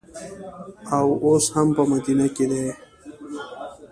او 0.97 1.07
اوس 1.25 1.45
هم 1.53 1.67
په 1.75 1.83
مدینه 1.91 2.27
کې 2.35 2.45
دي. 2.51 2.65